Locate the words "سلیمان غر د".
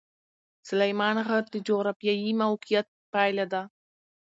0.67-1.55